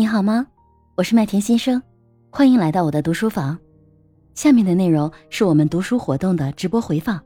[0.00, 0.46] 你好吗？
[0.94, 1.82] 我是麦田先生，
[2.30, 3.58] 欢迎来到我的读书房。
[4.34, 7.22] 下面的内容是我们读书活动的直播回放，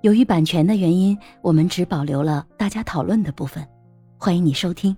[0.00, 3.62] 由于版权的原因，我们只保留了大家讨论的部分。
[4.16, 4.96] 欢迎你收听。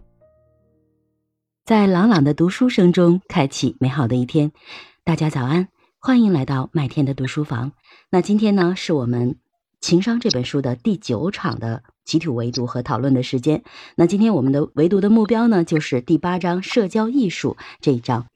[1.64, 4.53] 在朗朗的读书声中，开启美好的一天。
[5.03, 5.67] 大家早安，
[5.99, 7.72] 欢迎来到麦田的读书房。
[8.11, 9.33] 那今天呢，是我们
[9.81, 11.83] 《情商》这本书的第九场的。
[12.11, 13.63] 集体围读和讨论的时间。
[13.95, 18.27] 那今天我们的围读的目标呢，就是第八章社交艺术这一章。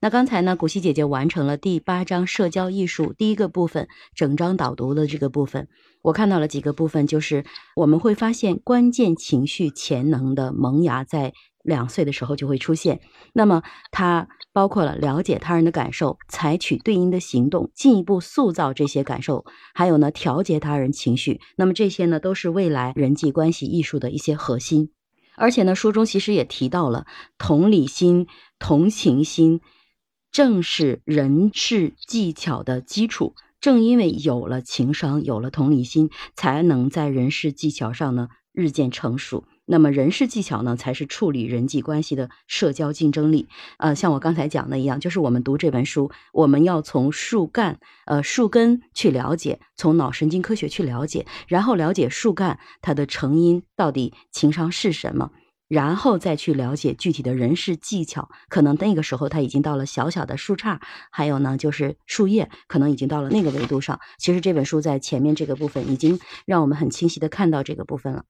[0.00, 5.66] 那刚才呢，古希姐姐完成了第八章社交艺术第一个部分，整章导读的这个部分，
[6.02, 7.44] 我看到了几个部分，就是
[7.74, 11.32] 我们会发现关键情绪潜能的萌芽在。
[11.62, 13.00] 两岁的时候就会出现，
[13.32, 21.40] 那么它包括了了解他人的感受，采取对应的行动，进一步塑造这些感受，还有呢调节他人情绪。
[21.56, 24.90] 那么这些呢都是未来人际关系艺术的一些核心。
[25.36, 27.06] 而且呢，书中其实也提到了
[27.38, 28.26] 同理心、
[28.58, 29.60] 同情心，
[30.30, 33.34] 正是人事技巧的基础。
[33.58, 39.44] 正因为有了情商，有了同理心，才能在人事技巧上呢日渐成熟。
[39.70, 43.48] 那么人事技巧呢，才是处理人际关系的社交竞争力。
[43.78, 55.30] 呃，像我刚才讲的一样，就是我们读这本书，我们要从树干、呃树根去了解，从脑神经科学去了解，然后了解树干它的成因到底情商是什么，
[55.68, 58.28] 然后再去了解具体的人事技巧。
[58.48, 60.80] 可能那个时候它已经到了小小的树杈，
[61.12, 64.00] 还有呢就是树叶，可能已经到了那个维度上。
[64.18, 68.24] 其实这本书在前面这个部分已经让我们很清晰的看到这个部分了。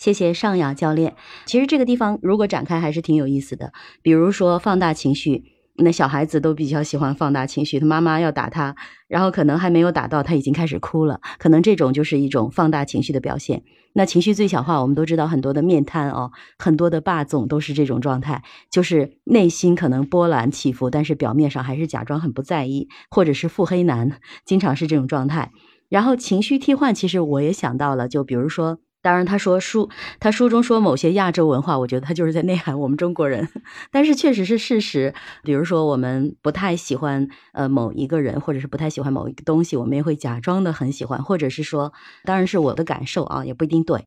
[0.00, 1.14] 谢谢尚雅教练。
[1.44, 3.74] 其实这个地方如果展开还是挺有意思的。
[4.00, 5.44] 比如说放大情绪，
[5.76, 8.74] 那小孩子都比较喜欢放大情绪，他妈妈要打他，
[9.08, 13.62] 然后可能还没有打到，他已经开始哭了，可能这种就是一种放大情绪的表现。
[13.92, 25.50] 那情绪最小化，我们都知道很多的面瘫哦，很多的霸总都是这种状态，就是内心可能波澜起伏，但是表面上还是假装很不在意，或者是腹黑男，经常是这种状态。
[25.90, 28.78] 然后情绪替换，其实我也想到了，就比如说。
[29.02, 29.88] 当然，他说书，
[30.18, 33.48] 他书中说某些亚洲文化，我觉得他就是在内涵我们中国人，
[33.90, 35.14] 但是确实是事实。
[35.42, 41.92] 比如说，我们不太喜欢呃某一个人，或者是不太喜欢某一个东西，我们也会假装的很喜欢，或者是说，
[42.24, 44.04] 当然是我的感受啊，也不一定对。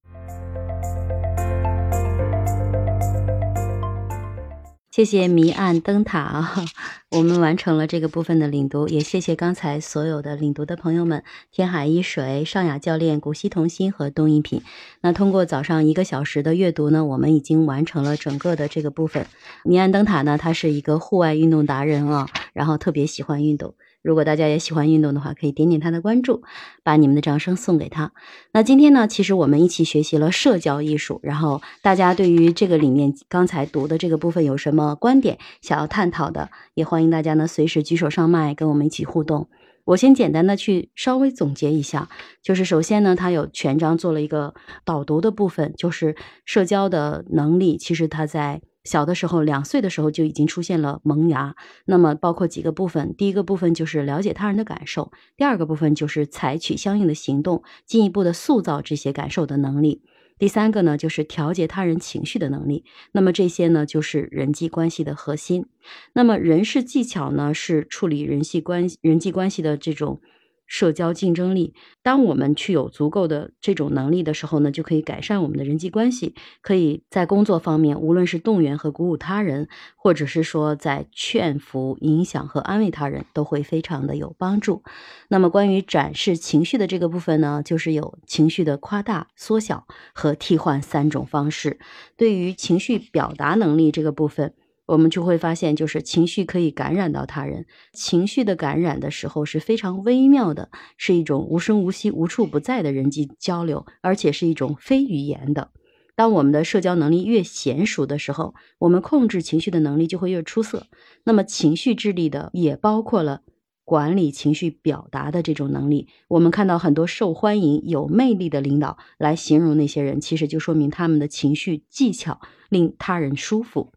[4.94, 6.54] 谢谢迷暗灯塔啊，
[7.10, 14.62] 我们完成了这个部分的领读，也谢谢刚才所有的领读的朋友们，天海一水、尚雅教练、古稀童心和东一品。
[15.02, 19.26] 那通过早上一个小时的阅读呢，我们已经完成了整个的这个部分。
[19.64, 23.74] 迷暗灯塔呢，他是一个户外运动达人啊，然后特别喜欢运动。
[24.04, 26.44] 如果大家也喜欢运动的话，可以点点他的关注，
[26.84, 28.12] 把你们的掌声送给他。
[28.52, 39.48] 那今天呢，其实我们一起学习了社交艺术，然后大家对于这个里面刚才读的这个部分有什么观点想要探讨的，也欢迎大家呢随时举手上麦跟我们一起互动。
[39.86, 42.10] 我先简单的去稍微总结一下，
[42.42, 44.54] 就是首先呢，他有全章做了一个
[44.84, 48.62] 导读的部分，就是社交的能力，其实他在。
[48.84, 51.56] 小的时候，两岁的时候就已经出现了萌芽。
[51.86, 60.04] 那么，包括几个部分，第一个部分就是了解他人的感受，第二个部分就是采取相应的行动，进一步的塑造这些感受的能力。
[60.38, 62.84] 第三个呢，就是调节他人情绪的能力。
[63.14, 65.68] 那么这些呢，就是人际关系的核心。
[66.14, 70.20] 那么人事技巧呢，是处理人际关系人际关系的这种。
[70.66, 84.84] 社交竞争力，当我们去有足够的这种能力的时候呢，就可以改善我们的人际关系，可以在工作方面，无论是动员和鼓舞他人，或者是说在劝服、影响和安慰他人，都会非常的有帮助。
[85.28, 91.80] 那么关于展示情绪的这个部分呢，就是有情绪的夸大、缩小和替换三种方式。
[92.18, 94.54] 对于情绪表达能力这个部分。
[94.86, 97.66] 我们就会发现，就是情绪可以感染到他人。
[97.94, 105.72] 情绪的感染的时候是非常微妙的，是一种无声无息、无处不在的人际交流，而且是一种非语言的。
[106.16, 110.86] 当我们的社交能力越娴熟的时候，我们控制情绪的能力就会越出色。
[111.24, 113.42] 那么，情绪智力的也包括了
[113.84, 116.08] 管理情绪表达的这种能力。
[116.28, 123.92] 我们看到很多受欢迎、有魅力的领导来形容那些人，其实就说明他们的情绪技巧令他人舒服。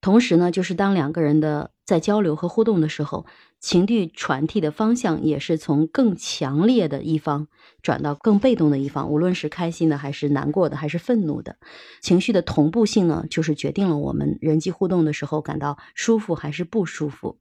[0.00, 3.26] 同时呢，就是当两个人的在交流和互动的时候，
[3.60, 7.48] 情绪传递的方向也是从更强烈的一方
[7.80, 11.56] 转到更被动的一方，无论是开心的还是难过的还是愤怒的，
[12.00, 17.36] 情绪的同步性呢，就是决定了我们人际互动的时候感到舒服还是不舒服。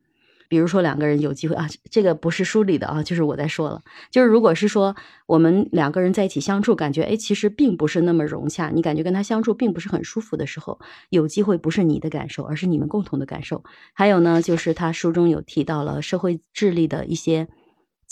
[0.47, 3.81] 比如说两个人有机会啊，这个不是书里的啊，就是我在说了，
[4.11, 4.95] 就是如果是说
[5.25, 10.79] 我们两个人在一起相处，感觉哎其实并不是那么融洽，你感觉跟他相处并不是很舒服的时候，
[11.09, 13.63] 有机会不是你的感受，而是你们共同的感受。
[13.93, 17.47] 还有呢，就是他书中有提到了社会智力的一些。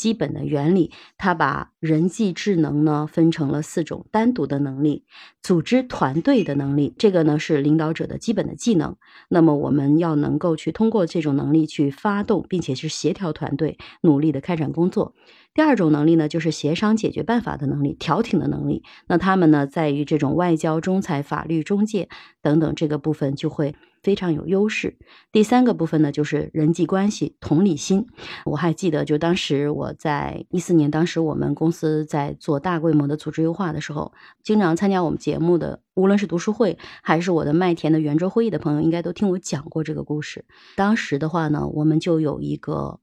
[0.01, 5.03] 基本的原理，他把人际智能呢分成了四种单独的能力，
[5.44, 8.95] 组织团队的能力，这个呢是领导者的基本的技能。
[9.30, 15.13] 那么我们要能够去通过这种能力去发动，并且去协调团队，努力的开展工作。
[15.53, 18.83] 第二种能力呢，就是协商解决办法的能力，调停的能力。
[19.07, 22.09] 那他们呢，在于这种外交、仲裁、法律、中介
[22.42, 23.75] 等等这个部分就会。
[24.03, 24.98] 非常有优势。
[25.31, 28.07] 第三个部分呢，就是人际关系、同理心。
[28.45, 34.12] 我还记得，就当时我在一四年，当时我们公司在做大规模的组织优化的时候，
[34.42, 40.45] 经常参加我们节目的，无论是读书会还是我的麦田的圆桌会议的朋友，应该都听我讲过这个故事。
[40.75, 43.00] 当时的话呢，我们就有一个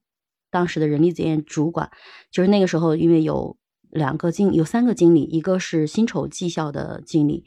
[0.50, 1.90] 当时的人力资源主管，
[2.30, 3.56] 就是那个时候，因为有
[3.90, 7.44] 两个经，有三个经理，一个是薪酬绩效的经理，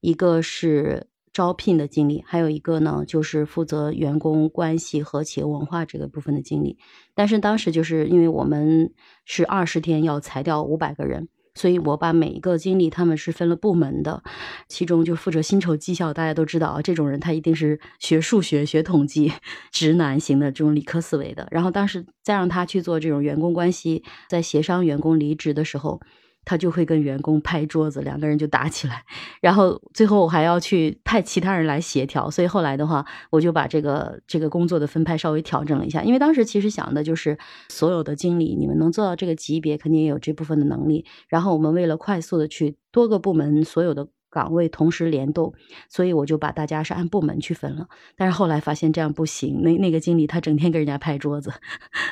[0.00, 1.08] 一个是。
[1.34, 6.78] 招聘的经理，还有一个呢，就是负责员工关系和企业文化这个部分的经理。
[7.12, 8.92] 但是当时就是因为我们
[9.24, 14.22] 是二十天要裁掉五百个人，所以我把每一个经理他们是分了部门的，
[14.68, 16.12] 其中就负责薪酬绩效。
[16.12, 19.32] 大家都知道啊，这种人他一定是学数学、学统计、
[19.70, 21.46] 直男型的这种理科思维的。
[21.50, 26.00] 然后当时再让他去做这种员工关系，在协商员工离职的时候。
[26.44, 29.04] 他就会跟员工拍桌子，两个人就打起来，
[29.40, 37.38] 然后最后我还要去派其他人来协调，所以后来的话，我就把这个这个工作的分派稍微调整了一下，因为当时其实想的就是
[37.68, 44.08] 所有的经理，你们能做到这个级别，肯定也有这部分的能力，然后我们为了快速的去多个部门所有的。
[44.34, 45.54] 岗位同时联动，
[45.88, 47.86] 所以我就把大家是按部门去分了。
[48.16, 51.52] 但是后来发现这样不行，那那个经理他整天跟人家拍桌子，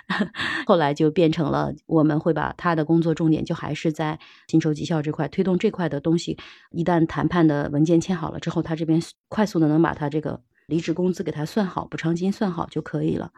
[0.65, 6.39] 后来就变成了我们会把他的工作重点就还是在薪酬绩效这块推动这块的东西。
[6.71, 13.33] 一旦谈判的文件签好了之后，他这边快速的能把他这个离职工资给他算好，补偿金算好就可以了。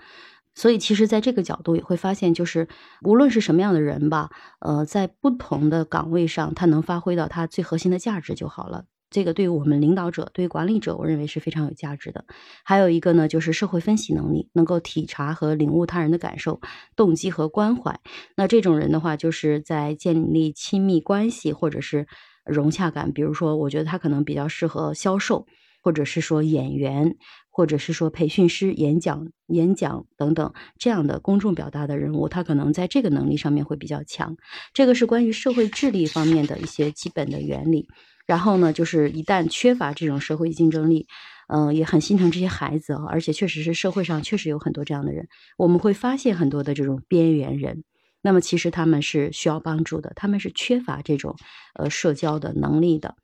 [0.54, 2.68] 所以，其实，在这个角度也会发现，就是
[3.02, 4.30] 无论是什么样的人吧，
[4.60, 8.84] 呃，在不同的岗位上，他能发挥到他最核心的价值就好了。
[9.10, 12.24] 这个对于我们领导者、对于管理者，我认为是非常有价值的。
[12.64, 16.60] 还有一个呢，就是社会分析能力，能够体察和领悟他人的感受、
[16.96, 18.00] 动机和关怀。
[18.36, 22.08] 那这种人的话，就是在建立亲密关系或者是
[22.44, 23.12] 融洽感。
[23.12, 25.46] 比如说，我觉得他可能比较适合销售，
[25.80, 27.14] 或者是说演员。
[27.56, 34.36] 或者是说培训师、演讲、演讲等等这样的公众表达的人物，他可能在这个能力上面会比较强。
[34.72, 37.86] 这个是关于社会智力方面的一些基本的原理。
[38.26, 41.06] 然后呢，就是一旦缺乏这种社会竞争力，
[41.46, 43.04] 嗯，也很心疼这些孩子啊。
[43.08, 47.84] 而且确实是社会上确实有很多这样的人，我们会发现很多的这种边缘人。
[48.20, 51.36] 那么其实他们是需要帮助的，他们是缺乏这种
[51.74, 53.14] 呃社交的能力的。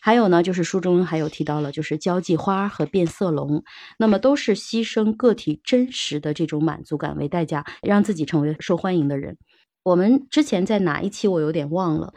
[0.00, 3.64] 还有呢，就是书中还有提到了，就是交际花和变色龙，
[3.98, 9.36] 那么都是牺牲个体真实的这种满足感为代价，让自己成为受欢迎的人。
[9.82, 12.12] 我们之前在哪一期我有点忘了，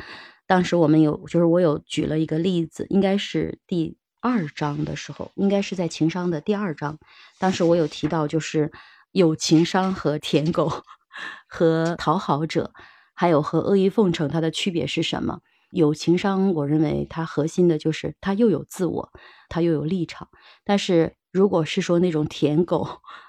[0.45, 6.99] 当时我们有就是我有举了一个例子，应该是第二章的时候，应该是在情商的第二章，
[7.39, 8.71] 当时我有提到就是
[9.11, 10.83] 有情商和舔狗
[11.47, 12.71] 和讨好者，
[13.13, 15.39] 还有和阿谀奉承它的区别是什么？
[15.71, 19.11] 有情商，我认为它核心的就是他又有自我，
[19.49, 20.29] 他又有立场。
[20.63, 22.87] 但是如果是说那种舔狗，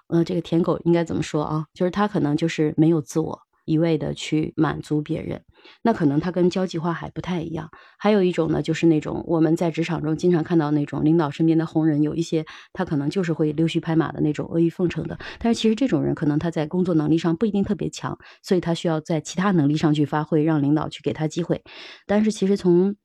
[0.09, 1.67] 呃，这个舔狗应该怎么说啊？
[1.73, 3.41] 就是他可能就是没有自我。
[3.65, 5.43] 一味的去满足别人，
[5.83, 7.71] 那可能他跟交际花还不太一样。
[7.99, 15.19] 还有一种呢，就是那种我们在职场中经常看到那种领导身边的红人，有一些他可能就是会溜须拍马的那种阿谀奉承的。
[15.39, 21.63] 但是其实这种人可能他在工作能力上不一定特别强，所以他需要在其他能力上去发挥，让领导去给他机会。
[22.07, 22.97] 但是其实从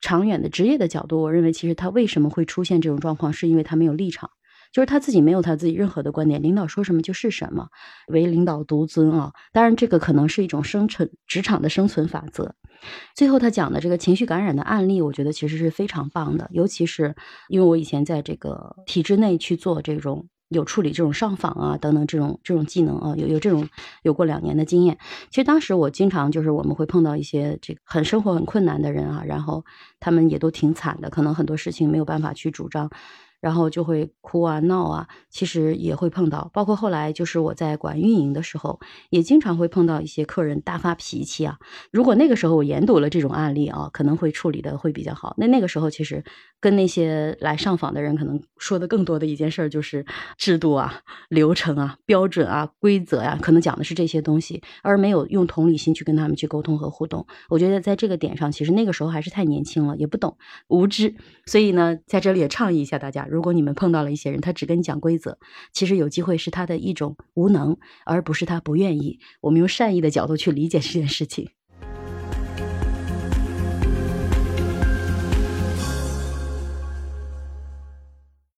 [0.00, 4.30] 长远的职业的角度，我认为其实他为什么会出现这种状况，是因为他没有立场。
[4.72, 7.68] 就是他自己没有他自己任何的观点，领导说什么就是什么，
[8.08, 9.32] 唯领导独尊啊！
[9.52, 12.54] 当然，这个可能是一种生存职场的生存法则。
[13.14, 17.14] 最后他讲的这个情绪感染的案例，我觉得其实是非常棒的，尤其是
[17.48, 23.68] 因为我以前在这个体制内去做这种有处理这种上访啊等等这种这种技能啊，有有这种
[24.02, 24.98] 有过两年的经验。
[25.30, 29.64] 其实当时我经常就是我们会碰到一些这个很生活很困难的人啊，然后
[30.00, 32.90] 他们也都挺惨的，可能很多事情没有办法去主张。
[33.42, 38.78] 然后就会哭啊闹啊，其实也会碰到，包括后来就是我在管运营的时候，
[39.10, 41.58] 也经常会碰到一些客人大发脾气啊。
[41.90, 45.34] 如果那个时候我研读了这种案例啊，可能会处理的会比较好。
[45.38, 46.24] 那那个时候其实
[46.62, 50.06] 跟那些来上访的人可能说的更多的一件事儿就是
[50.38, 57.26] 制度啊、流程啊、标准啊、规则呀，可能讲的是这些东西，而没有用同理心去跟他们去沟通和互动。
[57.48, 60.38] 我觉得在这个点上，其实那个时候还是太年轻了，也不懂、
[60.68, 61.16] 无知。
[61.46, 65.38] 所以呢，在这里也倡议一下大家，如果你们碰到了一些人，他只跟你讲规则，
[65.72, 67.76] 其实有机会是他的一种无能，
[68.06, 69.18] 而不是他不愿意。
[69.40, 71.50] 我们用善意的角度去理解这件事情。